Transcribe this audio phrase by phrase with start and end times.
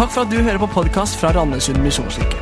[0.00, 2.38] Takk for at du hører på podkast fra Randesund misjonskirke.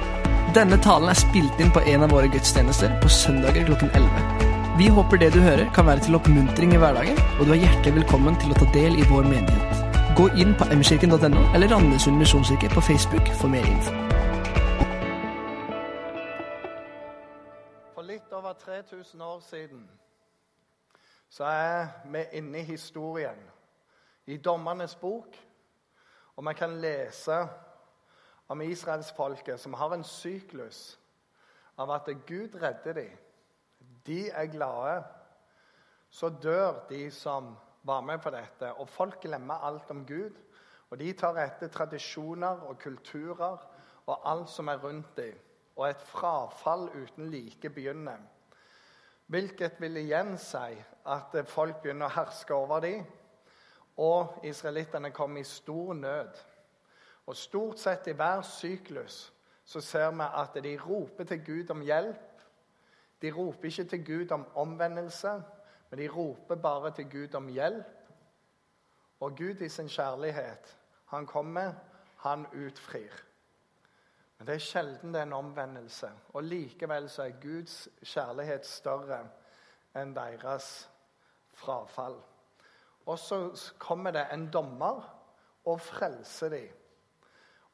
[0.54, 4.76] Denne talen er spilt inn på en av våre gudstjenester på søndager klokken 11.
[4.78, 7.96] Vi håper det du hører kan være til oppmuntring i hverdagen, og du er hjertelig
[7.96, 9.80] velkommen til å ta del i vår menighet.
[10.20, 13.96] Gå inn på mkirken.no eller Randesund misjonskirke på Facebook for mer info.
[17.96, 19.82] For litt over 3000 år siden
[21.26, 23.42] så er vi inne i historien,
[24.30, 25.47] i Dommernes bok.
[26.38, 27.36] Og vi kan lese
[28.48, 30.98] om israelsfolket som har en syklus
[31.78, 33.16] av at Gud redder dem.
[34.06, 35.02] De er glade.
[36.10, 40.38] Så dør de som var med på dette, og folk glemmer alt om Gud.
[40.90, 43.58] Og de tar etter tradisjoner og kulturer
[44.06, 45.34] og alt som er rundt dem.
[45.76, 48.22] Og et frafall uten like begynner.
[49.26, 53.04] Hvilket vil igjen si at folk begynner å herske over dem.
[53.98, 56.38] Og israelittene kom i stor nød.
[57.26, 59.32] Og Stort sett i hver syklus
[59.68, 62.42] så ser vi at de roper til Gud om hjelp.
[63.22, 65.32] De roper ikke til Gud om omvendelse,
[65.90, 67.84] men de roper bare til Gud om hjelp.
[69.20, 71.72] Og Gud i sin kjærlighet, han kommer,
[72.16, 73.12] han utfrir.
[74.38, 76.10] Men det er sjelden det er en omvendelse.
[76.28, 79.24] Og likevel så er Guds kjærlighet større
[79.98, 80.88] enn deres
[81.58, 82.20] frafall.
[83.08, 83.38] Og så
[83.80, 85.00] kommer det en dommer
[85.64, 86.74] og frelser dem.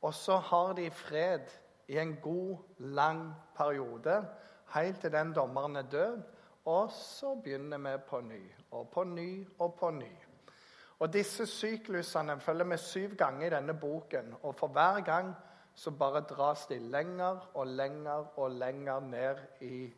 [0.02, 1.50] Og så har de fred
[1.88, 4.26] i en god, lang periode,
[4.74, 6.22] helt til den dommeren er død.
[6.64, 10.12] Og så begynner vi på ny og på ny og på ny.
[10.98, 14.34] Og Disse syklusene følger vi syv ganger i denne boken.
[14.42, 15.34] Og for hver gang
[15.74, 19.92] så bare dras de lenger og lenger og lenger ned i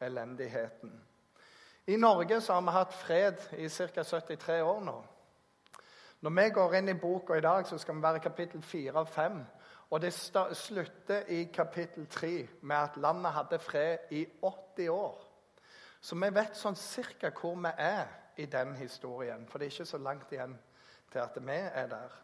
[0.00, 1.11] elendigheten.
[1.86, 4.04] I Norge så har vi hatt fred i ca.
[4.04, 4.94] 73 år nå.
[6.22, 9.08] Når vi går inn i boka i dag, så skal vi være kapittel 4 og
[9.08, 9.40] 5.
[9.90, 10.12] Og det
[10.54, 15.18] slutter i kapittel 3 med at landet hadde fred i 80 år.
[16.00, 18.06] Så vi vet sånn cirka hvor vi er
[18.36, 19.42] i den historien.
[19.48, 20.54] For det er ikke så langt igjen
[21.10, 22.14] til at vi er der.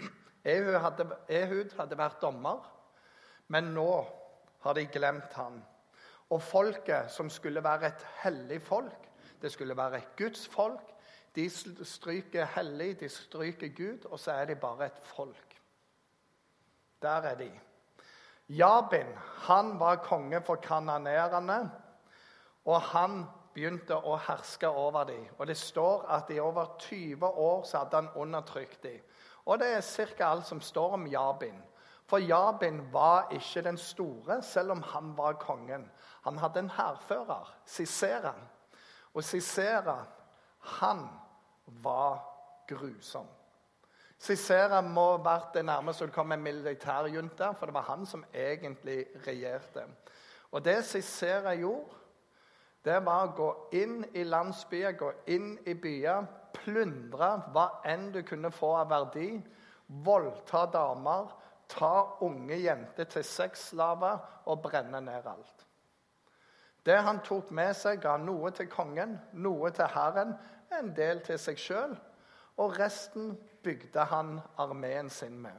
[0.54, 2.66] Ehud hadde, Ehud hadde vært dommer,
[3.48, 3.88] men nå
[4.66, 5.62] har de glemt han.
[6.30, 9.10] Og folket, som skulle være et hellig folk,
[9.42, 10.94] det skulle være et Guds folk,
[11.34, 11.50] de
[11.84, 15.56] stryker hellig, de stryker Gud, og så er de bare et folk.
[17.02, 17.50] Der er de.
[18.48, 19.06] Jabin
[19.46, 21.70] han var konge for kananerene,
[22.64, 23.24] og han
[23.54, 25.26] begynte å herske over dem.
[25.38, 29.00] Og Det står at i over 20 år så hadde han undertrykt dem.
[29.46, 30.24] Og det er ca.
[30.24, 31.62] alt som står om Jabin.
[32.06, 35.90] For Jabin var ikke den store, selv om han var kongen.
[36.24, 38.34] Han hadde en hærfører, Sisera.
[39.14, 40.04] Og Sisera,
[40.58, 41.08] han
[41.66, 42.20] var
[42.68, 43.26] grusom.
[44.18, 48.24] Sisera må ha vært det nærmeste det kom en militærjunta, for det var han som
[48.32, 49.84] egentlig regjerte.
[50.52, 52.00] Og det Sisera gjorde,
[52.84, 53.50] det var å gå
[53.80, 59.28] inn i landsbyer, gå inn i byer, plyndre hva enn du kunne få av verdi,
[60.04, 61.32] voldta damer,
[61.68, 65.66] ta unge jenter til sexslaver og brenne ned alt.
[66.84, 70.34] Det han tok med seg, ga noe til kongen, noe til hæren,
[70.78, 71.94] en del til seg sjøl,
[72.60, 73.32] og resten
[73.64, 75.56] bygde han armeen sin med.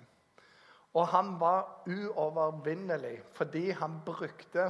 [0.95, 4.69] Og han var uovervinnelig fordi han brukte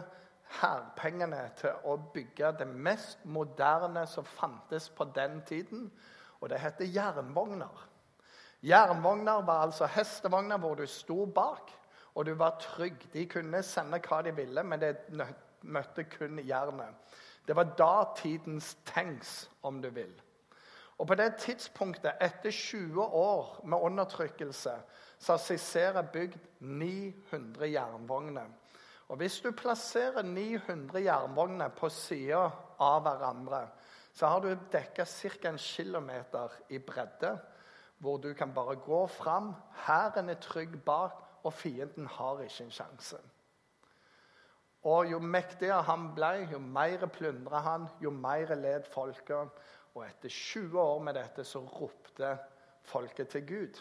[0.62, 5.90] hærpengene til å bygge det mest moderne som fantes på den tiden,
[6.40, 7.84] og det heter jernvogner.
[8.66, 11.72] Jernvogner var altså hestevogner hvor du sto bak,
[12.16, 12.98] og du var trygg.
[13.14, 14.96] De kunne sende hva de ville, men det
[15.62, 16.96] møtte kun jernet.
[17.46, 20.14] Det var datidens tanks, om du vil.
[20.98, 24.74] Og På det tidspunktet, etter 20 år med undertrykkelse,
[25.20, 28.48] så har Cicera bygd 900 jernvogner.
[29.08, 32.50] Og Hvis du plasserer 900 jernvogner på sida
[32.80, 33.68] av hverandre,
[34.14, 35.50] så har du dekka ca.
[35.50, 37.38] en kilometer i bredde,
[37.98, 39.54] hvor du kan bare gå fram.
[39.86, 41.12] Hæren er trygg bak,
[41.44, 43.18] og fienden har ikke en sjanse.
[44.86, 49.50] Og jo mektigere han ble, jo mer plyndra han, jo mer led folket.
[49.96, 52.36] Og etter 20 år med dette så ropte
[52.86, 53.80] folket til Gud.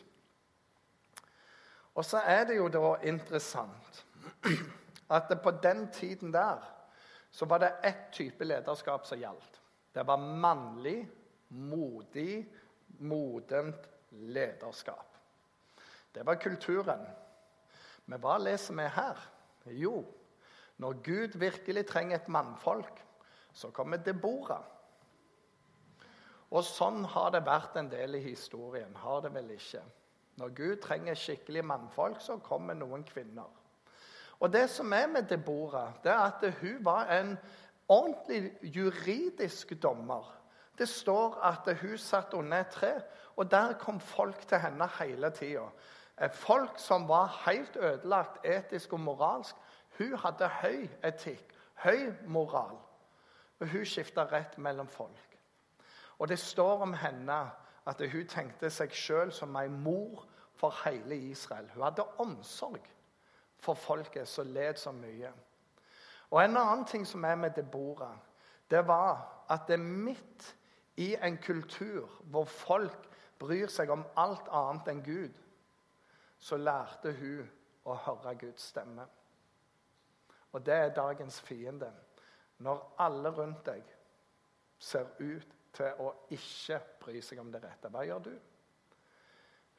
[1.95, 4.05] Og så er det jo da interessant
[5.11, 6.63] at på den tiden der
[7.31, 9.61] så var det ett type lederskap som gjaldt.
[9.95, 11.09] Det var mannlig,
[11.49, 12.47] modig,
[12.99, 13.89] modent
[14.21, 15.17] lederskap.
[16.15, 17.07] Det var kulturen.
[18.07, 19.25] Men hva leser vi her?
[19.73, 20.05] Jo,
[20.77, 23.01] når Gud virkelig trenger et mannfolk,
[23.53, 24.61] så kommer Debora.
[26.55, 28.95] Og sånn har det vært en del i historien.
[29.03, 29.83] Har det vel ikke?
[30.39, 33.51] Når Gud trenger skikkelig mannfolk, så kommer noen kvinner.
[34.43, 37.37] Og det som er med Deborah, det er at hun var en
[37.89, 40.27] ordentlig juridisk dommer.
[40.79, 42.93] Det står at hun satt under et tre,
[43.37, 45.69] og der kom folk til henne hele tida.
[46.32, 49.56] Folk som var helt ødelagt etisk og moralsk.
[49.99, 52.79] Hun hadde høy etikk, høy moral.
[53.61, 55.38] Og hun skifta rett mellom folk.
[56.19, 57.41] Og det står om henne
[57.87, 60.25] at hun tenkte seg sjøl som ei mor
[60.55, 61.70] for hele Israel.
[61.75, 62.82] Hun hadde omsorg
[63.59, 65.32] for folket som led så mye.
[66.31, 68.17] Og En annen ting som er med Deborah,
[68.70, 70.56] det var at det midt
[70.96, 73.08] i en kultur hvor folk
[73.38, 75.41] bryr seg om alt annet enn Gud,
[76.38, 77.49] så lærte hun
[77.88, 79.06] å høre Guds stemme.
[80.55, 81.91] Og det er dagens fiende.
[82.62, 83.82] Når alle rundt deg
[84.79, 88.35] ser ut til å ikke bry seg om det rette, hva gjør du?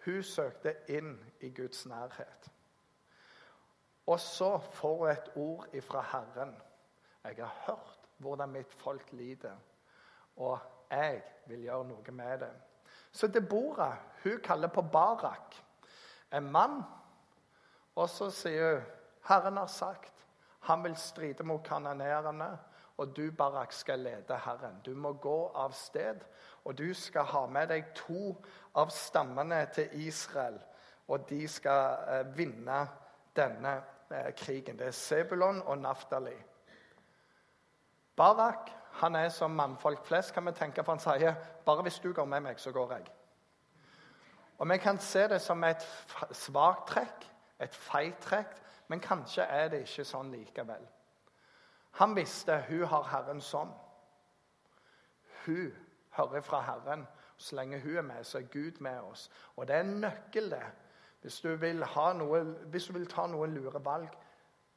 [0.05, 2.49] Hun søkte inn i Guds nærhet.
[4.05, 6.53] Og så får hun et ord ifra Herren.
[7.23, 9.55] Jeg har hørt hvordan mitt folk lider,
[10.35, 10.59] og
[10.95, 12.51] jeg vil gjøre noe med det.
[13.11, 15.55] Så Deborah hun kaller på Barak,
[16.33, 16.81] en mann,
[17.95, 18.91] og så sier hun
[19.25, 20.15] Herren har sagt
[20.65, 22.57] han vil stride mot kanonerene,
[22.97, 24.79] og du, Barak, skal lede Herren.
[24.85, 26.23] Du må gå av sted,
[26.63, 28.31] og du skal ha med deg to
[28.73, 30.57] av stammene til Israel,
[31.07, 32.79] og de skal eh, vinne
[33.37, 33.75] denne
[34.09, 34.79] eh, krigen.
[34.79, 36.37] Det er Sebulon og Naftali.
[38.15, 42.13] Barak han er som mannfolk flest, kan vi tenke, for han sier bare hvis du
[42.13, 43.07] går med meg, så går jeg.
[44.57, 45.83] Og Vi kan se det som et
[46.31, 47.25] svakt trekk,
[47.59, 48.55] et feigt trekk,
[48.87, 50.87] men kanskje er det ikke sånn likevel.
[51.99, 53.71] Han visste hun har Herren sånn.
[55.45, 55.73] Hun
[56.15, 57.07] hører fra Herren.
[57.37, 59.29] Så lenge hun er med, så er Gud med oss.
[59.55, 60.63] Og det er en nøkkel, det.
[61.21, 61.83] Hvis du vil,
[62.15, 64.11] noe, hvis du vil ta noen lure valg,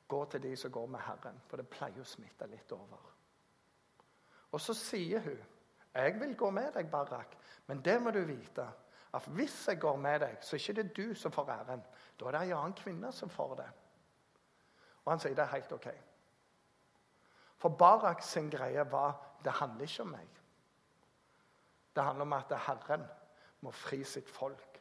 [0.09, 1.39] gå til de som går med Herren.
[1.47, 3.18] For det pleier å smitte litt over.
[4.53, 5.39] Og så sier hun,
[5.95, 7.37] 'Jeg vil gå med deg, Barak,
[7.67, 8.69] men det må du vite.'
[9.15, 11.85] At hvis jeg går med deg, så er det ikke du som får æren.
[12.21, 13.71] Da er det ei annen kvinne som får det.
[15.05, 15.89] Og han sier det er helt OK.
[17.57, 20.29] For Barak sin greie var det handler ikke om meg.
[21.97, 23.07] Det handler om at Herren
[23.61, 24.81] må fri sitt folk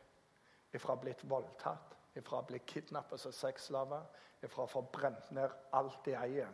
[0.76, 4.04] ifra å blitt voldtatt, ifra å ha blitt kidnappet som sexslaver,
[4.44, 6.52] ifra å få brent ned alt de eier.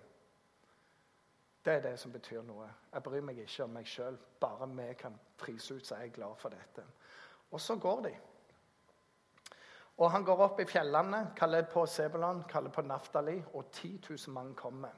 [1.65, 2.67] Det er det som betyr noe.
[2.93, 4.17] Jeg bryr meg ikke om meg sjøl.
[4.39, 6.83] Bare vi kan frise ut, så er jeg glad for dette.
[7.51, 8.13] Og så går de.
[9.97, 14.33] Og han går opp i fjellene, kaller på Sebulon, kaller på Naftali, og 10 000
[14.33, 14.91] mann kommer.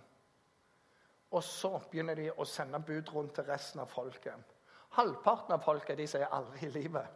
[1.35, 4.53] Og så begynner de å sende bud rundt til resten av folket.
[4.95, 7.07] Halvparten av folket de sier 'aldri i livet'.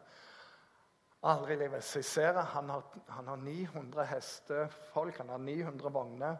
[1.24, 1.84] Aldri i livet.
[1.84, 6.38] Sisera han har, han har 900 hestefolk, han har 900 vogner.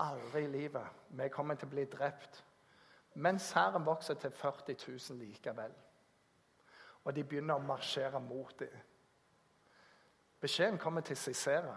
[0.00, 0.86] Aldri i livet.
[1.08, 2.40] Vi kommer til å bli drept.
[3.20, 4.76] Mens hæren vokser til 40
[5.10, 5.72] 000 likevel.
[7.04, 8.72] Og de begynner å marsjere mot dem.
[10.40, 11.76] Beskjeden kommer til Cicera.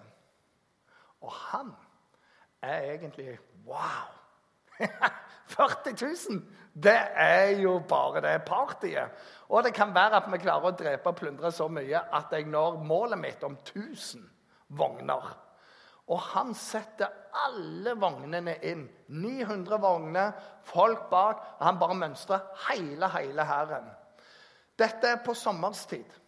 [1.22, 1.74] Og han
[2.62, 4.12] er egentlig Wow!
[5.54, 5.96] 40
[6.30, 6.42] 000!
[6.74, 9.12] Det er jo bare det partiet.
[9.50, 12.48] Og det kan være at vi klarer å drepe og plyndre så mye at jeg
[12.50, 14.24] når målet mitt om 1000
[14.68, 15.43] vogner.
[16.12, 17.12] Og han setter
[17.46, 18.88] alle vognene inn.
[19.08, 20.34] 900 vogner,
[20.68, 21.46] folk bak.
[21.60, 23.88] og Han bare mønstrer hele, hele hæren.
[24.80, 26.20] Dette er på sommerstid.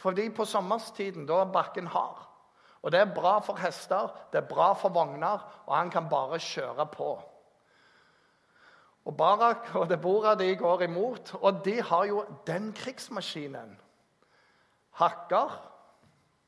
[0.00, 2.26] Fordi på sommerstiden da er bakken hard.
[2.82, 6.38] Og det er bra for hester, det er bra for vogner, og han kan bare
[6.40, 7.10] kjøre på.
[9.04, 13.76] Og Barak og Debora de går imot, og de har jo den krigsmaskinen.
[15.00, 15.52] Hakker,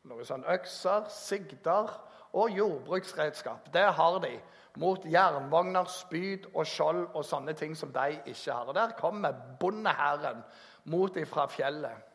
[0.09, 1.93] noe sånn økser, sigder
[2.33, 3.73] og jordbruksredskap.
[3.73, 4.37] Det har de
[4.81, 8.71] mot jernvogner, spyd og skjold og sånne ting som de ikke har.
[8.71, 10.41] Og Der kommer bondehæren
[10.85, 12.13] mot dem fra fjellet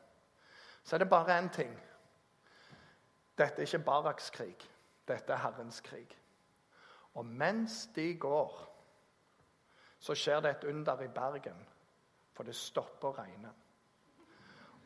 [0.87, 1.79] så er det bare én ting.
[3.37, 4.69] Dette er ikke Baraks krig.
[5.07, 6.19] Dette er Herrens krig.
[7.13, 8.53] Og mens de går,
[9.99, 11.59] så skjer det et under i Bergen.
[12.33, 13.51] For det stopper å regne.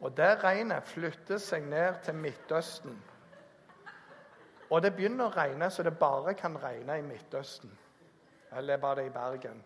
[0.01, 2.97] Og det regnet flytter seg ned til Midtøsten.
[4.71, 7.71] Og det begynner å regne så det bare kan regne i Midtøsten.
[8.55, 9.59] Eller bare i Bergen?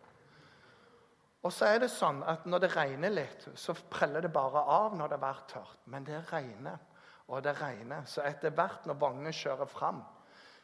[1.46, 4.96] Og så er det sånn at Når det regner litt, så preller det bare av
[4.98, 5.84] når det har vært tørt.
[5.86, 6.80] Men det regner,
[7.28, 8.06] og det regner.
[8.10, 10.02] Så etter hvert når vognen kjører fram,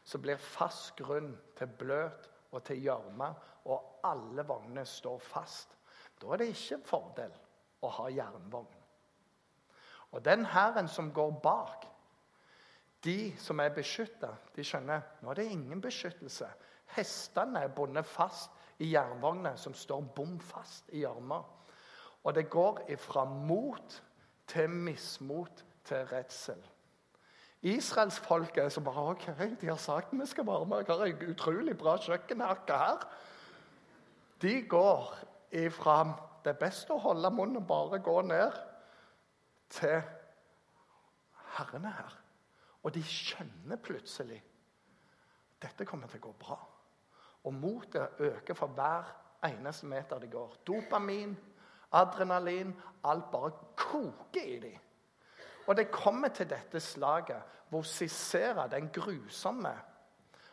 [0.04, 3.28] så blir fast grunn til bløt og til gjørme,
[3.70, 5.76] og alle vognene står fast.
[6.18, 7.38] Da er det ikke en fordel
[7.82, 8.74] å ha jernvogn.
[10.12, 11.86] Og den hæren som går bak,
[13.04, 16.46] De som er beskytta, de skjønner nå er det ingen beskyttelse.
[16.94, 21.40] Hestene er bundet fast i jernvogner som står bom fast i gjørma.
[22.22, 23.96] Og det går ifra mot
[24.46, 26.60] til mismot til redsel.
[27.62, 29.26] Israelsfolket som bare OK,
[29.60, 33.06] de har sagt vi skal være med, jeg har en utrolig bra kjøkkenhakke her.
[34.42, 35.14] De går
[35.62, 36.02] ifra
[36.42, 38.56] det er best å holde munnen og bare gå ned,
[39.72, 40.02] til
[41.54, 42.16] Herren er her.
[42.82, 44.42] Og de skjønner plutselig
[45.62, 46.58] dette kommer til å gå bra.
[47.46, 49.10] Og motet øker for hver
[49.46, 50.56] eneste meter de går.
[50.66, 51.36] Dopamin,
[51.92, 52.72] adrenalin,
[53.04, 54.78] alt bare koker i dem.
[55.66, 59.72] Og det kommer til dette slaget hvor Cicera, den grusomme,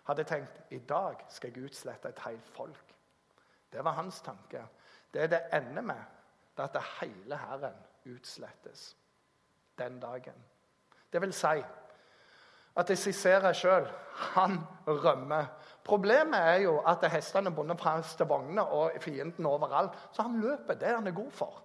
[0.05, 2.95] hadde tenkt i dag skal jeg utslette et helt folk.
[3.71, 4.63] Det var hans tanke.
[5.13, 6.01] Det det ender med,
[6.57, 8.98] det er at hele hæren utslettes
[9.77, 10.45] den dagen.
[11.13, 11.62] Det vil si
[12.79, 13.88] at Sisera sjøl,
[14.33, 15.45] han rømmer.
[15.83, 19.95] Problemet er jo at hestene er bundet fast til vognene og fienden overalt.
[20.12, 20.74] Så han løper.
[20.74, 21.62] Det er han er god for.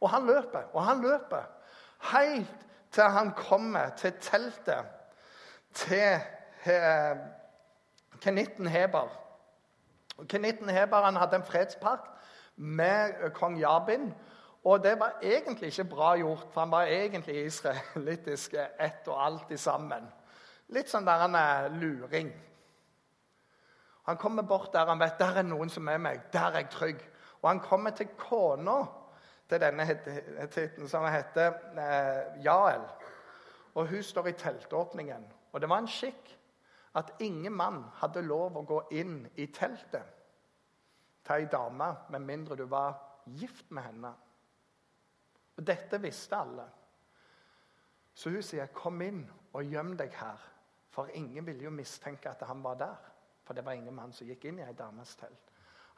[0.00, 1.46] Og han løper og han løper.
[2.12, 4.84] Helt til han kommer til teltet
[5.74, 6.20] til
[6.66, 7.16] eh,
[8.20, 9.08] Kenitten Heber.
[10.28, 12.10] Kenitten Heber han hadde en fredspakt
[12.56, 14.12] med kong Jabin.
[14.64, 19.50] Og det var egentlig ikke bra gjort, for han var egentlig israelittisk ett og alt
[19.50, 20.06] i sammen.
[20.72, 22.32] Litt sånn der han er luring.
[24.08, 26.26] Han kommer bort der han vet der er noen som er meg.
[26.32, 27.04] Der er jeg trygg.
[27.42, 28.80] Og han kommer til kona
[29.48, 29.84] til denne
[30.50, 32.86] titten, som heter eh, Jael.
[33.74, 35.26] Og hun står i teltåpningen.
[35.52, 36.32] Og det var en skikk
[36.98, 40.18] at ingen mann hadde lov å gå inn i teltet
[41.22, 42.96] til ei dame med mindre du var
[43.38, 44.12] gift med henne.
[45.56, 46.66] Og Dette visste alle.
[48.14, 50.51] Så hun sier, 'Kom inn og gjem deg her.'
[50.92, 52.96] For ingen ville jo mistenke at han var der.
[53.44, 55.48] For det var ingen mann som gikk inn i ei dames telt.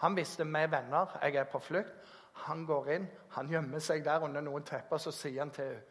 [0.02, 2.12] Han visste vi er venner, jeg er på flukt.
[2.46, 4.98] Han går inn, han gjemmer seg der under noen tepper.
[4.98, 5.82] Så sier han til henne,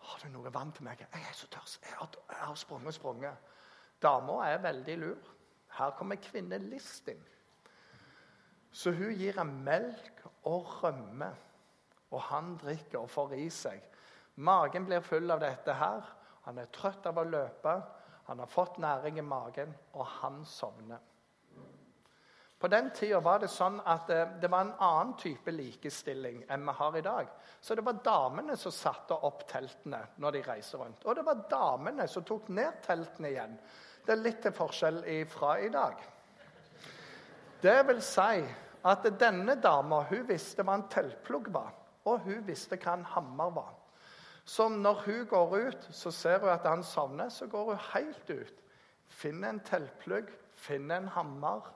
[0.00, 1.82] 'Har du noe vann til meg?' 'Jeg er så tørst.
[1.82, 3.36] Jeg har, jeg har sprunget sprunget.'
[4.02, 5.18] Dama er veldig lur.
[5.78, 7.24] Her kommer kvinnelist inn.
[8.70, 11.34] Så hun gir ham melk og rømme,
[12.10, 13.82] og han drikker og får i seg.
[14.36, 16.00] Magen blir full av dette her.
[16.46, 17.82] Han er trøtt av å løpe.
[18.30, 20.98] Han har fått næring i magen, og han sovner.
[22.58, 26.62] På den tida var det sånn at det, eh, var en annen type likestilling enn
[26.68, 27.32] vi har i dag.
[27.60, 31.02] Så det var damene som satte opp teltene når de reiste rundt.
[31.06, 33.58] Og det var damene som tok ned teltene igjen.
[34.06, 35.96] Det er litt til forskjell fra i dag.
[37.60, 38.46] Det vil si
[38.84, 43.50] at denne dama hun visste hva en teltplugg var, og hun visste hva en hammer
[43.50, 43.79] var.
[44.44, 48.30] Så når hun går ut, så ser hun at han savner, så går hun helt
[48.30, 48.62] ut.
[49.06, 51.68] Finner en teltplugg, finner en hammer,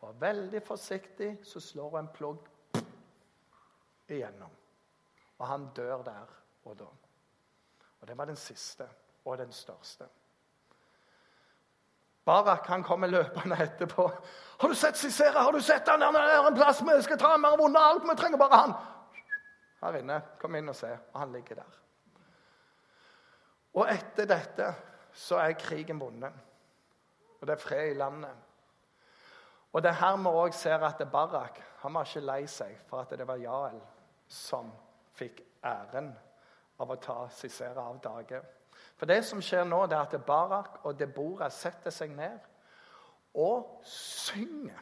[0.00, 2.48] og veldig forsiktig så slår hun en plugg
[4.08, 4.52] igjennom.
[5.38, 6.88] Og han dør der og da.
[8.00, 8.86] Og det var den siste
[9.24, 10.06] og den største.
[12.28, 14.10] Barak han kommer løpende etterpå.
[14.58, 15.40] 'Har du sett Sisera?
[15.40, 16.02] Har du sett han?
[16.02, 18.02] Han er en plass vi skal ta ham har vunnet alt.
[18.02, 18.74] Vi trenger bare han.'
[19.80, 20.22] Her inne.
[20.40, 20.90] Kom inn og se.
[21.12, 21.87] Og han ligger der.
[23.78, 24.68] Og etter dette
[25.14, 26.34] så er krigen vunnet.
[27.38, 28.34] Og det er fred i landet.
[29.72, 33.04] Og det er her vi òg ser at Barak han var ikke lei seg for
[33.04, 33.78] at det var Jael
[34.26, 34.72] som
[35.14, 36.10] fikk æren
[36.80, 38.40] av å ta Sisera av dage.
[38.98, 42.38] For det som skjer nå, det er at Barak og Deborah setter seg ned
[43.38, 44.80] og synger.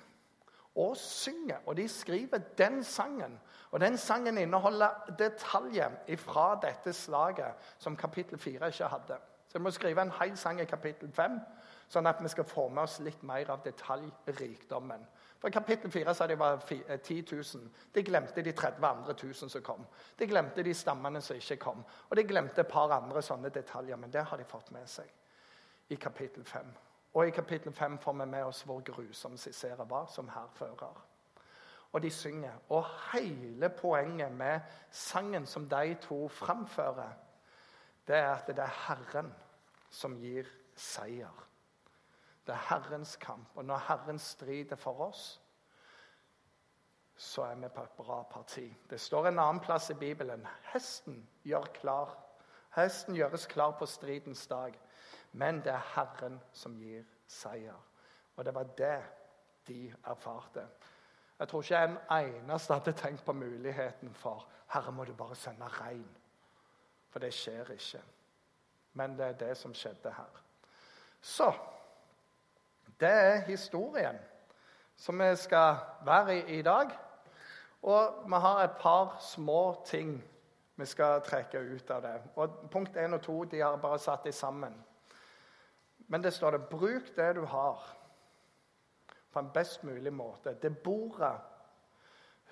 [0.76, 1.60] Og synger.
[1.66, 3.38] Og de skriver den sangen.
[3.76, 9.16] Og den sangen inneholder detaljer fra dette slaget som kapittel 4 ikke hadde.
[9.48, 11.34] Så vi må skrive en hel sang i kapittel 5,
[11.92, 15.02] sånn at vi skal få med oss litt mer av detaljrikdommen.
[15.38, 17.66] For I kapittel 4 sa de var 10 000.
[17.92, 19.84] De glemte de 30 andre 1000 som kom.
[20.16, 21.84] De glemte de stammene som ikke kom.
[22.08, 25.92] Og de glemte et par andre sånne detaljer, men det har de fått med seg
[25.92, 26.72] i kapittel 5.
[27.12, 31.05] Og i kapittel 5 får vi med oss hvor grusom Sisera var som hærfører.
[31.96, 32.52] Og de synger.
[32.68, 34.60] Og hele poenget med
[34.90, 37.12] sangen som de to framfører,
[38.06, 39.30] det er at det er Herren
[39.90, 40.44] som gir
[40.76, 41.46] seier.
[42.46, 43.48] Det er Herrens kamp.
[43.54, 45.40] Og når Herren strider for oss,
[47.16, 48.66] så er vi på et bra parti.
[48.90, 50.44] Det står en annen plass i Bibelen.
[50.74, 52.12] Hesten gjør klar.
[52.76, 54.76] Hesten gjøres klar på stridens dag.
[55.32, 57.80] Men det er Herren som gir seier.
[58.36, 59.00] Og det var det
[59.66, 60.68] de erfarte.
[61.38, 65.68] Jeg tror ikke en eneste hadde tenkt på muligheten for Herre, må du bare sende
[65.68, 66.08] regn.
[67.10, 68.02] For det skjer ikke.
[68.92, 70.42] Men det er det som skjedde her.
[71.20, 71.52] Så
[73.00, 74.18] det er historien
[74.96, 76.90] som vi skal være i i dag.
[77.82, 80.24] Og vi har et par små ting
[80.76, 82.16] vi skal trekke ut av det.
[82.36, 84.84] Og Punkt 1 og 2 de har bare satt de sammen.
[85.98, 87.96] Men det står det 'bruk det du har'
[89.36, 90.54] på en best mulig måte.
[90.62, 91.34] Debora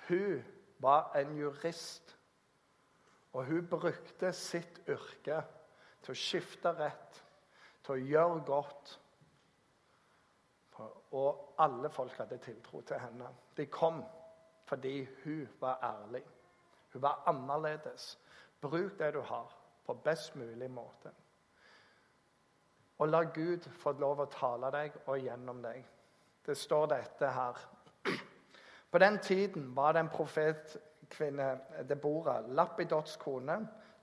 [0.08, 0.44] hun
[0.78, 2.18] var en jurist.
[3.32, 5.38] Og hun brukte sitt yrke
[6.04, 7.22] til å skifte rett,
[7.86, 8.92] til å gjøre godt.
[11.16, 13.32] Og alle folk hadde tiltro til henne.
[13.56, 14.02] De kom
[14.68, 16.22] fordi hun var ærlig.
[16.92, 18.18] Hun var annerledes.
[18.60, 21.16] Bruk det du har, på best mulig måte.
[22.98, 25.93] Og la Gud få lov å tale deg og gjennom deg.
[26.46, 27.60] Det står dette her.
[28.90, 31.48] På den tiden var det en profetkvinne,
[31.88, 33.56] Deborah, Lappidots kone,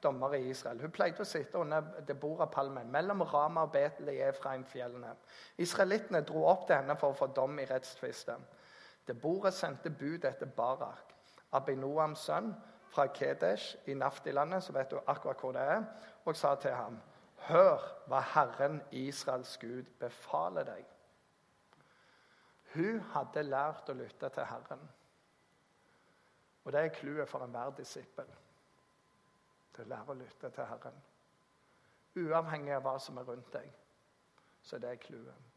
[0.03, 0.81] dommer i Israel.
[0.81, 5.13] Hun pleide å sitte under Deborah-palmen mellom Rama og Betel i Efraim-fjellene.
[5.62, 8.43] Israelittene dro opp til henne for å få dom i rettstvisten.
[9.07, 11.13] Deborah sendte bud etter Barak,
[11.57, 12.53] Abinoams sønn,
[12.91, 15.86] fra Kedesh i Naftilandet, så vet du akkurat hvor det er,
[16.25, 17.00] og sa til ham
[17.48, 17.79] Hør
[18.12, 20.83] hva Herren Israels Gud befaler deg.
[22.73, 24.83] Hun hadde lært å lytte til Herren.
[26.63, 28.27] Og det er clouet for enhver disippel.
[29.75, 31.01] Det å lære å lytte til Herren.
[32.21, 33.67] Uavhengig av hva som er rundt deg,
[34.63, 35.49] så er det clouet.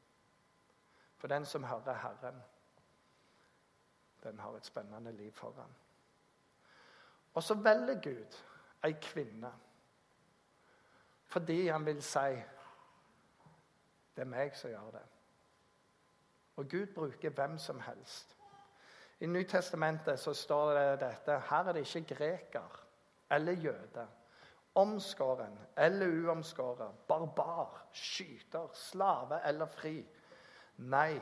[1.18, 2.42] For den som hører Herren,
[4.23, 5.75] den har et spennende liv foran.
[7.35, 8.40] Og så velger Gud
[8.85, 9.52] ei kvinne
[11.35, 12.37] fordi han vil si
[14.14, 15.02] det er meg som gjør det.
[16.57, 18.37] Og Gud bruker hvem som helst.
[19.21, 21.39] I Nytestamentet så står det dette.
[21.51, 22.81] Her er det ikke greker
[23.31, 24.07] eller jøde.
[24.75, 26.95] Omskåren eller uomskåren.
[27.09, 30.07] Barbar, skyter, slave eller fri.
[30.77, 31.21] Nei,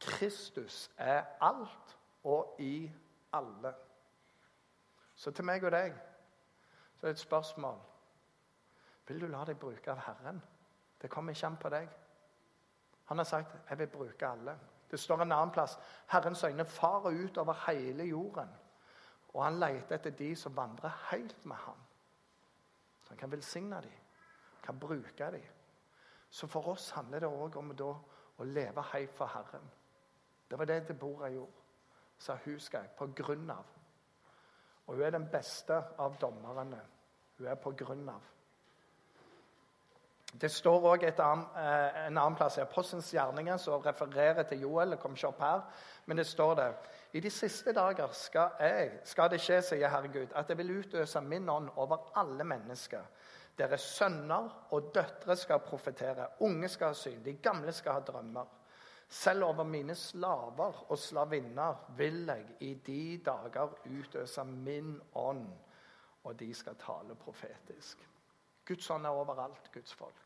[0.00, 2.90] Kristus er alt og i
[3.32, 3.74] alle.
[5.14, 5.94] Så til meg og deg
[6.96, 7.78] så er det et spørsmål.
[9.06, 10.42] Vil du la deg bruke av Herren?
[11.02, 11.88] Det kommer ikke an på deg.
[13.06, 14.58] Han har sagt 'jeg vil bruke alle'.
[14.90, 18.54] Det står en annen plass 'Herrens øyne farer ut over hele jorden'.
[19.28, 21.78] Og han leter etter de som vandrer helt med ham.
[23.02, 23.92] Så han kan velsigne dem,
[24.62, 25.42] kan bruke dem.
[26.30, 27.94] Så for oss handler det òg om da,
[28.38, 29.70] å leve helt for Herren.
[30.50, 31.52] Det var det Debora gjorde.
[32.18, 33.64] Sa Husgeir, på grunn av.
[34.86, 36.80] Og hun er den beste av dommerne.
[37.38, 38.22] Hun er på grunn av.
[40.40, 44.92] Det står òg eh, en annen plass i Apostelens gjerninger som refererer til Joel.
[44.92, 45.62] Det kom ikke opp her,
[46.06, 46.66] men det står det.
[47.16, 51.22] I de siste dager skal, jeg, skal det skje, sier Herregud, at jeg vil utøse
[51.24, 53.06] min ånd over alle mennesker.
[53.56, 58.52] Deres sønner og døtre skal profetere, unge skal ha syn, de gamle skal ha drømmer.
[59.08, 65.46] Selv over mine slaver og slavinner vil jeg i de dager utøse min ånd,
[66.26, 68.04] og de skal tale profetisk.
[68.66, 70.25] Guds ånd er overalt, Guds folk.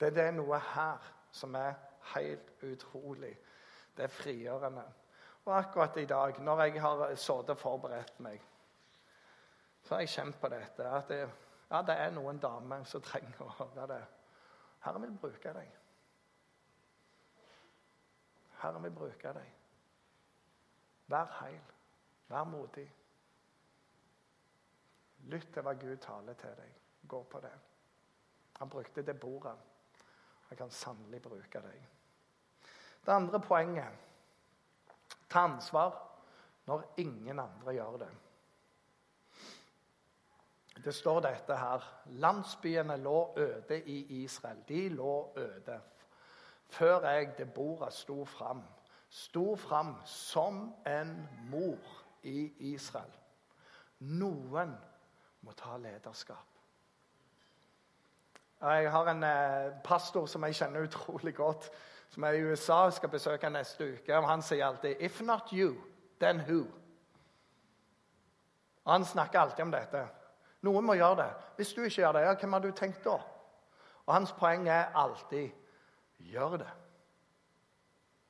[0.00, 1.74] Det, det er noe her som er
[2.14, 3.34] helt utrolig.
[3.96, 4.84] Det er frigjørende.
[5.44, 8.42] Og akkurat i dag, når jeg har sittet og forberedt meg,
[9.82, 10.84] så har jeg kjent på dette.
[10.84, 11.20] At det,
[11.70, 14.02] ja, det er noen damer som trenger å høre det.
[14.84, 15.70] Herren vil bruke deg.
[18.58, 19.54] Herren vil bruke deg.
[21.08, 21.72] Vær heil.
[22.28, 22.86] Vær modig.
[25.32, 26.76] Lytt til hva Gud taler til deg.
[27.08, 27.56] Gå på det.
[28.58, 29.56] Han brukte det bordet.
[30.50, 31.82] Jeg kan sannelig bruke deg.
[33.04, 34.06] Det andre poenget
[35.28, 35.96] ta ansvar
[36.66, 38.10] når ingen andre gjør det.
[40.84, 41.84] Det står dette her.
[42.06, 44.64] Landsbyene lå øde i Israel.
[44.68, 45.80] De lå øde.
[46.66, 48.62] Før jeg, Debora, sto fram.
[49.08, 53.12] Sto fram som en mor i Israel.
[53.98, 54.76] Noen
[55.40, 56.57] må ta lederskap.
[58.60, 61.70] Jeg har en eh, pastor som jeg kjenner utrolig godt,
[62.10, 64.16] som er i USA og skal besøke neste uke.
[64.16, 65.76] og Han sier alltid 'If not you,
[66.20, 66.66] then who?'
[68.84, 70.08] Og Han snakker alltid om dette.
[70.62, 71.34] Noen må gjøre det.
[71.56, 73.18] Hvis du ikke gjør det, ja, hvem har du tenkt da?
[74.06, 75.50] Og Hans poeng er alltid
[76.18, 76.76] 'gjør det'.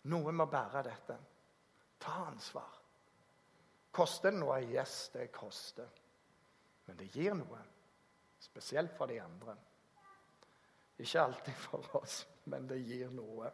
[0.02, 1.16] Noen må bære dette.
[2.00, 2.78] Ta ansvar.
[3.92, 4.60] Koster det noe?
[4.62, 5.88] Yes, det koster.
[6.86, 7.58] Men det gir noe.
[8.38, 9.56] Spesielt for de andre.
[10.98, 13.50] Ikke alltid for oss, men det gir noe.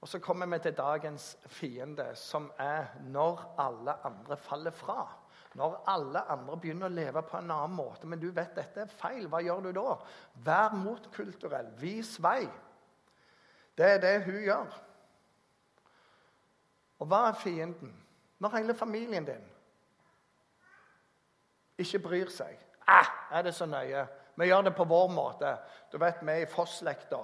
[0.00, 5.06] Og Så kommer vi til dagens fiende, som er når alle andre faller fra.
[5.54, 8.92] Når alle andre begynner å leve på en annen måte, men du vet dette er
[8.92, 9.96] feil, hva gjør du da?
[10.44, 11.72] Vær motkulturell.
[11.80, 12.44] Vis vei.
[13.76, 14.76] Det er det hun gjør.
[17.00, 17.94] Og hva er fienden?
[18.38, 19.52] Når hele familien din
[21.78, 22.56] ikke bryr seg.
[22.88, 24.06] Ah, er det så nøye?
[24.36, 25.56] Vi gjør det på vår måte.
[25.92, 27.22] Du vet, Vi i Foss-slekta.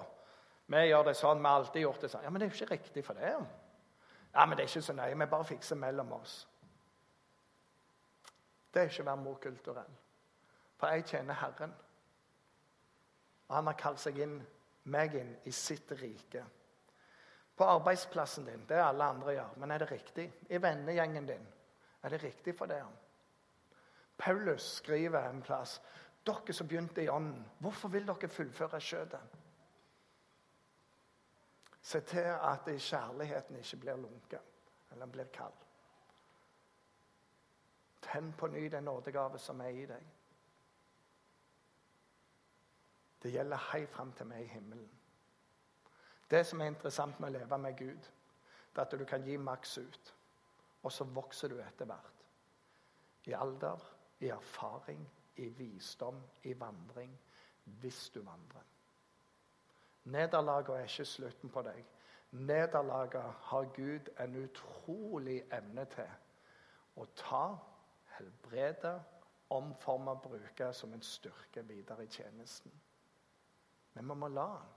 [0.66, 1.42] Vi gjør det sånn.
[1.42, 2.24] Vi har alltid gjort det sånn.
[2.24, 3.34] Ja, Men det er jo ikke riktig for det.
[4.32, 5.18] Ja, men det er ikke så nøye.
[5.18, 6.46] Vi bare fikser mellom oss.
[8.72, 9.98] Det er ikke å være morkulturell.
[10.80, 11.74] For jeg tjener Herren.
[13.48, 14.38] Og han har kalt seg inn,
[14.88, 16.44] meg inn i sitt rike.
[17.56, 20.24] På arbeidsplassen din, det er alle andre gjør, men er det riktig?
[20.48, 21.44] I vennegjengen din,
[22.02, 22.86] er det riktig for deg?
[24.16, 25.76] Paulus skriver en plass
[26.26, 29.38] dere som begynte i ånden, hvorfor vil dere fullføre skjøtet?
[31.82, 34.50] Se til at kjærligheten ikke blir lunken
[34.92, 35.58] eller blir kald.
[38.02, 40.10] Tenn på ny den nådegave som er i deg.
[43.22, 44.90] Det gjelder helt fram til meg i himmelen.
[46.30, 48.10] Det som er interessant med å leve med Gud,
[48.72, 50.14] det er at du kan gi maks ut,
[50.82, 52.24] og så vokser du etter hvert.
[53.26, 53.82] I alder,
[54.20, 55.02] i erfaring,
[55.36, 57.20] i visdom, i vandring,
[57.64, 58.64] hvis du vandrer.
[60.04, 61.84] Nederlaget er ikke slutten på deg.
[62.32, 66.08] Nederlaget har Gud en utrolig evne til
[66.96, 67.44] å ta
[68.16, 68.96] helbrede,
[69.52, 72.72] omforme bruke som en styrke videre i tjenesten.
[73.94, 74.70] Men vi må la han.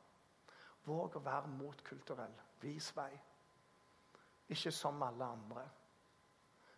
[0.86, 2.36] Våg å være motkulturell.
[2.62, 3.12] Vis vei.
[4.50, 5.64] Ikke som alle andre.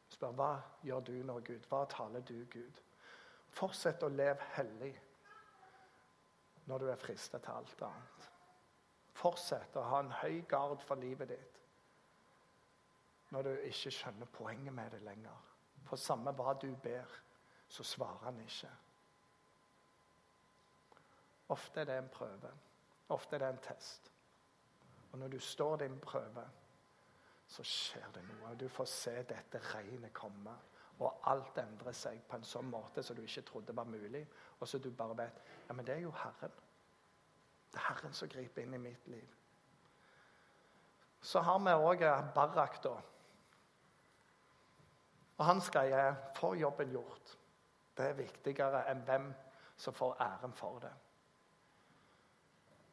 [0.10, 0.52] Spør hva
[0.84, 1.66] gjør du nå, Gud?
[1.68, 2.84] Hva taler du, Gud?
[3.58, 4.94] Fortsett å leve hellig
[6.68, 8.26] når du er fristet til alt annet.
[9.18, 11.54] Fortsett å ha en høy gard for livet ditt
[13.34, 15.40] når du ikke skjønner poenget med det lenger.
[15.88, 17.08] For samme hva du ber,
[17.68, 18.70] så svarer han ikke.
[21.56, 22.52] Ofte er det en prøve.
[23.10, 24.12] Ofte er det en test.
[25.12, 26.44] Og når du står din prøve,
[27.48, 28.56] så skjer det noe.
[28.60, 30.56] Du får se dette regnet komme.
[31.00, 34.24] Og alt endrer seg på en sånn måte som du ikke trodde var mulig.
[34.60, 36.54] Og så du bare vet ja, men det er jo Herren.
[37.72, 39.36] Det er Herren som griper inn i mitt liv.
[41.22, 42.96] Så har vi òg Barak, da.
[45.38, 47.38] Og hans greie er få jobben gjort.
[47.98, 49.30] Det er viktigere enn hvem
[49.78, 50.94] som får æren for det.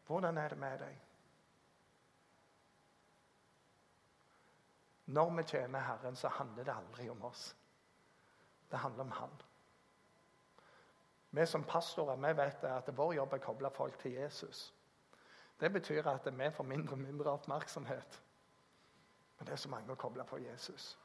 [0.06, 1.00] Hvordan er det med deg?
[5.06, 7.54] Når vi tjener Herren, så handler det aldri om oss.
[8.70, 9.30] Det handler om Han.
[11.30, 14.74] Vi som pastorer vi vet at vår jobb er å koble folk til Jesus.
[15.60, 18.20] Det betyr at vi får mindre og mindre oppmerksomhet.
[19.38, 20.98] Men det er så mange å koble på Jesus.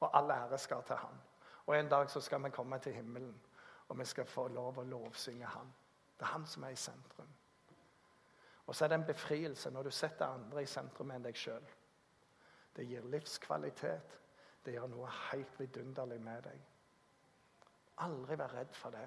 [0.00, 1.20] Og all ære skal til Han.
[1.66, 3.40] Og En dag så skal vi komme til himmelen,
[3.88, 5.74] og vi skal få lov å lovsynge Han.
[6.18, 7.34] Det er Han som er i sentrum.
[8.66, 11.64] Og så er det en befrielse når du setter andre i sentrum enn deg sjøl.
[12.76, 14.18] Det gir livskvalitet.
[14.64, 16.62] Det gjør noe helt vidunderlig med deg.
[18.04, 19.06] Aldri vær redd for det,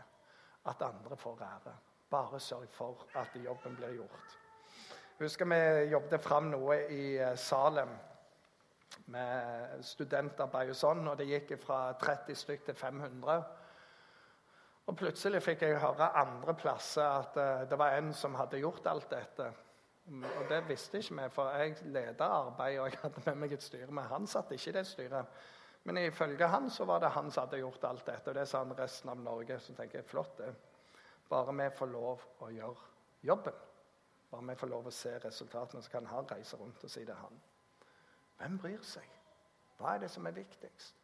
[0.67, 1.73] at andre får ære.
[2.11, 4.37] Bare sørg for at jobben blir gjort.
[5.21, 5.59] Husker vi
[5.91, 7.91] jobbet fram noe i eh, Salem
[9.13, 13.43] med studentarbeid og sånn, og det gikk fra 30 stykk til 500.
[14.89, 18.87] Og plutselig fikk jeg høre andre plasser at uh, det var en som hadde gjort
[18.91, 19.51] alt dette.
[20.09, 23.63] Og det visste ikke vi, for jeg leda arbeidet og jeg hadde med meg et
[23.63, 23.91] styre.
[23.91, 25.41] Men han satt ikke i det styret.
[25.83, 28.29] Men ifølge han så var det han som hadde gjort alt dette.
[28.29, 29.59] Og det sa han resten av Norge.
[29.59, 30.53] Så tenker jeg flott, det.
[31.29, 32.89] Bare vi får lov å gjøre
[33.21, 33.61] jobben.
[34.31, 37.15] Bare vi får lov å se resultatene, så kan han reise rundt og si det
[37.15, 37.39] er han.
[38.37, 39.07] Hvem bryr seg?
[39.77, 40.95] Hva er det som er viktigst?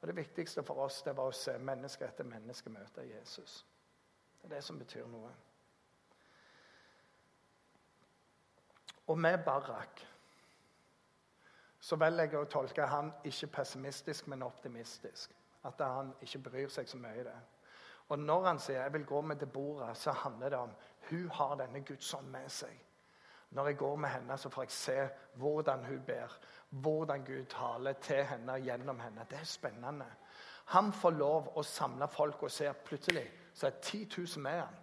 [0.00, 3.64] Og Det viktigste for oss det var å se menneske etter menneske møte Jesus.
[4.40, 5.30] Det er det som betyr noe.
[9.06, 10.06] Og med Barak
[11.84, 15.34] så velger jeg å tolke han ikke pessimistisk, men optimistisk.
[15.68, 17.36] At han ikke bryr seg så mye i det.
[18.08, 20.70] Og når han sier 'jeg vil gå med Deborah', så handler det om
[21.10, 22.80] hun har denne Guds ånd med seg.
[23.50, 26.38] Når jeg går med henne, så får jeg se hvordan hun ber.
[26.70, 29.26] Hvordan Gud taler til henne og gjennom henne.
[29.30, 30.06] Det er spennende.
[30.64, 34.60] Han får lov å samle folk og se at plutselig så er 10 000 med
[34.60, 34.76] han.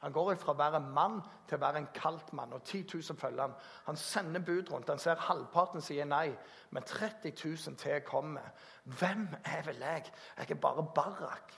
[0.00, 2.84] Han går fra å være en mann til å være en kaldt mann, og 10
[2.94, 3.54] 000 følger han.
[3.86, 4.90] Han sender bud rundt.
[4.92, 6.28] Han ser halvparten sier nei,
[6.70, 8.52] men 30 000 til kommer.
[8.84, 10.12] Hvem er vel jeg?
[10.38, 11.56] Jeg er bare Barak.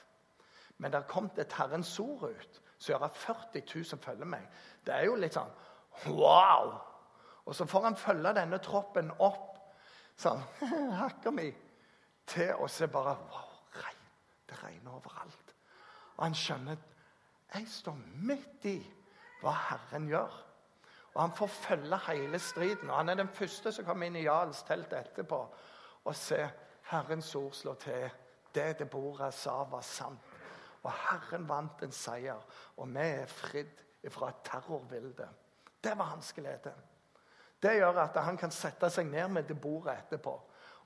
[0.79, 4.46] Men det har kommet et Herrens ord ut som gjør at 40 000 følger meg.
[4.87, 5.51] Det er jo litt sånn
[6.07, 6.77] Wow!
[7.48, 9.57] Og så får han følge denne troppen opp
[10.18, 10.42] sånn
[11.01, 11.48] hakka mi,
[12.29, 13.83] til å se bare Wow,
[14.46, 15.55] Det regner overalt.
[16.16, 16.79] Og han skjønner
[17.54, 17.96] jeg står
[18.28, 18.78] midt i
[19.40, 20.34] hva Herren gjør.
[21.14, 22.90] Og Han får følge hele striden.
[22.90, 25.38] og Han er den første som kommer inn i Jarls telt etterpå
[26.04, 26.48] og ser
[26.90, 28.11] Herrens ord slå til.
[28.54, 30.20] Det Deborah sa, var sant.
[30.82, 32.38] Og Herren vant en seier,
[32.76, 35.26] og vi er fridd fra et terrorbilde.
[35.84, 36.72] Det var hans glede.
[37.62, 40.34] Det gjør at han kan sette seg ned med Deborah etterpå.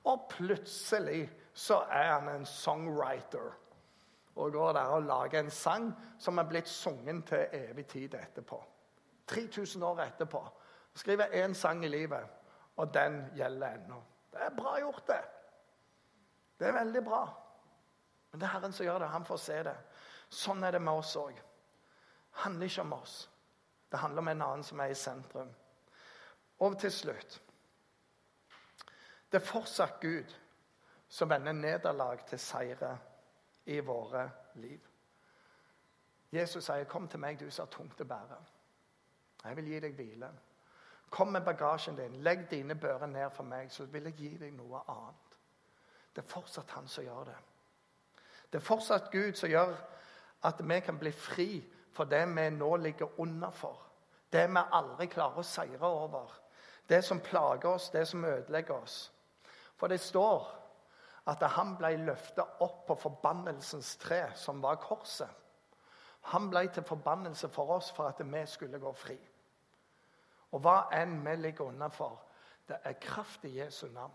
[0.05, 3.53] Og plutselig så er han en songwriter.
[4.35, 8.63] Og går der og lager en sang som er blitt sunget til evig tid etterpå.
[9.27, 10.41] 3000 år etterpå.
[10.95, 12.25] Skriver én sang i livet,
[12.77, 14.03] og den gjelder ennå.
[14.33, 15.21] Det er bra gjort, det.
[16.59, 17.23] Det er veldig bra.
[18.31, 19.09] Men det er Herren som gjør det.
[19.09, 19.77] Han får se det.
[20.33, 21.35] Sånn er det med oss òg.
[22.33, 23.17] Det handler ikke om oss.
[23.93, 25.51] Det handler om en annen som er i sentrum.
[26.59, 27.41] Og til slutt
[29.33, 30.33] Det er fortsatt Gud
[31.09, 32.99] som vender nederlag til seire
[33.67, 34.81] i våre liv.
[36.33, 38.45] Jesus sier, 'Kom til meg, du som har tungt å bære.'
[39.45, 40.29] Jeg vil gi deg hvile.
[41.11, 44.53] Kom med bagasjen din, legg dine bører ned for meg, så vil jeg gi deg
[44.53, 45.39] noe annet.
[46.17, 47.37] Det er fortsatt han som gjør det.
[48.53, 49.75] Det er fortsatt Gud som gjør
[50.43, 51.49] at vi kan bli fri
[51.93, 53.83] for det vi nå ligger under for.
[54.33, 56.33] Det vi aldri klarer å seire over.
[56.89, 59.13] Det som plager oss, det som ødelegger oss.
[59.77, 60.62] For det står
[61.31, 65.31] at han ble løftet opp på forbannelsens tre, som var korset.
[66.33, 69.19] Han ble til forbannelse for oss for at vi skulle gå fri.
[70.53, 72.21] Og hva enn vi ligger unna for,
[72.69, 74.15] det er kraft i Jesu navn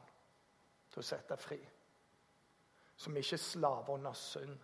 [0.91, 1.59] til å sette fri.
[2.97, 4.57] Som ikke slaver under synd,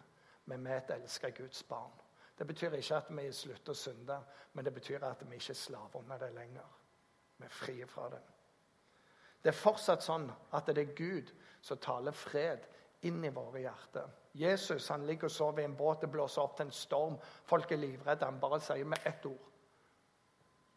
[0.46, 1.92] men vi er et elska Guds barn.
[2.38, 4.20] Det betyr ikke at vi slutter å synde,
[4.54, 6.80] men det betyr at vi ikke er slaver under det lenger.
[7.38, 8.22] Vi er frie fra det.
[9.44, 12.68] Det er fortsatt sånn at det er Gud som taler fred
[13.04, 14.08] inn i våre hjerter.
[14.34, 17.18] Jesus han ligger og sover i en båt, det blåser opp til en storm.
[17.46, 18.26] Folk er livredde.
[18.26, 19.54] Han bare sier med ett ord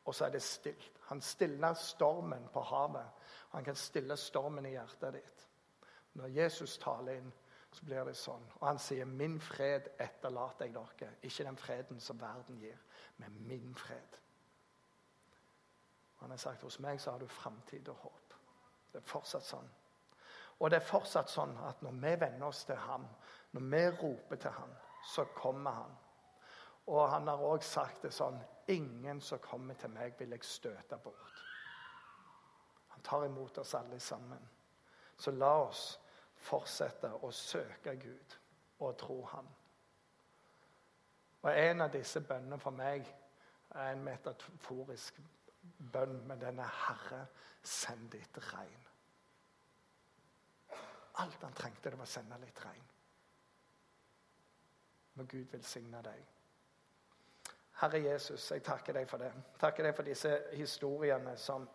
[0.07, 0.93] og så er det stilt.
[1.01, 3.07] Han stiller stormen på havet.
[3.51, 5.49] Han kan stille stormen i hjertet ditt.
[6.13, 7.33] Når Jesus taler inn,
[7.73, 8.45] så blir det sånn.
[8.61, 12.79] Og han sier, 'Min fred etterlater jeg dere.' Ikke den freden som verden gir,
[13.17, 14.21] men min fred.
[16.17, 18.26] Han har sagt, 'Hos meg så har du framtid og håp'.
[18.93, 19.69] Det er fortsatt sånn.
[20.59, 23.05] Og det er fortsatt sånn at når vi venner oss til ham,
[23.53, 24.73] når vi roper til ham,
[25.07, 25.97] så kommer han.
[26.87, 30.97] Og han har òg sagt det sånn Ingen som kommer til meg, vil jeg støte
[30.99, 31.43] bort.
[32.89, 34.49] Han tar imot oss alle sammen.
[35.17, 35.85] Så la oss
[36.49, 38.35] fortsette å søke Gud
[38.83, 39.47] og tro Ham.
[41.43, 43.07] Og En av disse bønnene for meg
[43.71, 45.21] er en metaforisk
[45.93, 47.27] bønn, men den er 'Herre,
[47.63, 48.87] send ditt regn'.
[51.19, 52.89] Alt han trengte, det var å sende litt regn.
[55.15, 56.27] Må Gud velsigne deg.
[57.81, 59.33] Herre Jesus, jeg takker deg for det.
[59.61, 61.69] Takker deg for disse historiene som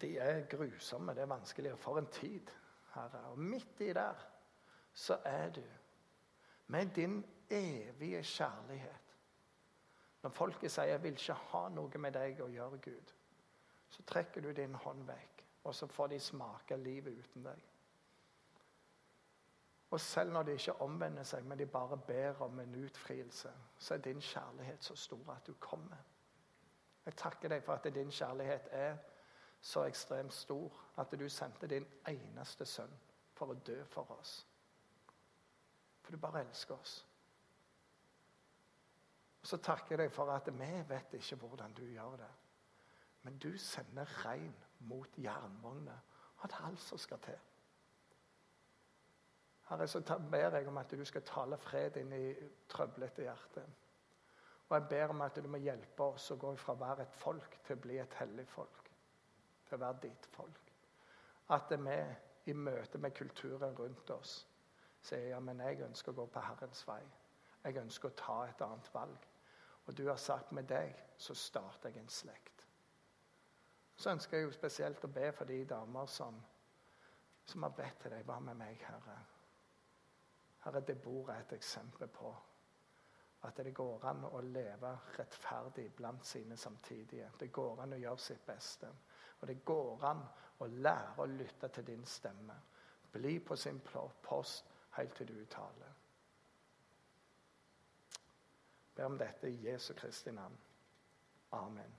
[0.00, 1.76] De er grusomme, det er vanskelig.
[1.78, 2.50] For en tid,
[2.94, 3.20] Herre.
[3.30, 4.24] Og midt i der
[4.92, 5.62] så er du
[6.66, 9.07] med din evige kjærlighet.
[10.22, 13.12] Når folket sier 'jeg vil ikke ha noe med deg å gjøre', Gud,
[13.88, 17.62] så trekker du din hånd vekk, og så får de smake livet uten deg.
[19.90, 23.94] Og selv når de ikke omvender seg, men de bare ber om en utfrielse, så
[23.94, 26.04] er din kjærlighet så stor at du kommer.
[27.04, 28.96] Jeg takker deg for at din kjærlighet er
[29.60, 32.92] så ekstremt stor at du sendte din eneste sønn
[33.32, 34.46] for å dø for oss.
[36.02, 37.07] For du bare elsker oss.
[39.48, 42.32] Så takker jeg deg for at vi vet ikke hvordan du gjør det.
[43.22, 44.54] Men du sender regn
[44.90, 46.02] mot jernvogner.
[46.38, 47.38] Og det er alt som skal til.
[49.68, 52.34] Herre, så ber jeg om at du skal tale fred inn i
[52.68, 53.64] trøblete hjerte.
[54.68, 57.16] Og jeg ber om at du må hjelpe oss å gå fra å være et
[57.16, 58.90] folk til å bli et hellig folk.
[59.68, 60.72] Til å være ditt folk.
[61.56, 61.98] At vi
[62.52, 64.38] i møte med kulturen rundt oss
[65.08, 67.00] sier ja, men jeg ønsker å gå på Herrens vei.
[67.64, 69.27] Jeg ønsker å ta et annet valg.
[69.88, 72.66] Og du har sagt med deg så starter jeg en slekt.
[73.96, 76.36] Så ønsker jeg jo spesielt å be for de damer som,
[77.48, 78.26] som har bedt til deg.
[78.28, 79.16] Hva med meg, Herre?
[80.62, 82.30] Herre, det bor et eksempel på
[83.48, 87.30] at det går an å leve rettferdig blant sine samtidige.
[87.40, 88.90] Det går an å gjøre sitt beste.
[89.40, 90.22] Og det går an
[90.58, 92.54] å lære å lytte til din stemme.
[93.12, 95.97] Bli på sin post helt til du taler.
[98.98, 100.56] Be om dette i Jesu Kristi navn.
[101.50, 101.94] Amen.